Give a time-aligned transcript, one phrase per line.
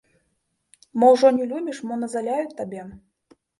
[1.03, 2.81] Мо ўжо не любіш, мо назаляю табе?